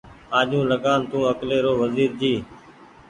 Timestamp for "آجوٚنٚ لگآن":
0.39-0.99